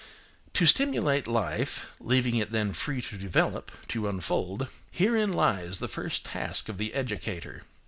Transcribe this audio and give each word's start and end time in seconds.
To 0.55 0.65
stimulate 0.65 1.27
life,–leaving 1.27 2.35
it 2.37 2.51
then 2.51 2.73
free 2.73 3.03
to 3.03 3.19
develop, 3.19 3.71
to 3.89 4.07
unfold,–herein 4.07 5.31
lies 5.31 5.77
the 5.77 5.87
first 5.87 6.25
task 6.25 6.69
of 6.69 6.79
the 6.79 6.95
educator. 6.95 7.61